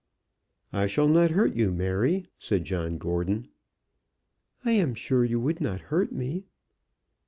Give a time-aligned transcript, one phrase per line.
[0.73, 3.49] "I shall not hurt you, Mary," said John Gordon.
[4.65, 6.45] "I am sure you would not hurt me."